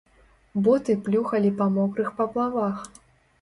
Боты 0.67 0.95
плюхалі 1.07 1.51
па 1.61 1.67
мокрых 1.77 2.09
паплавах. 2.23 2.83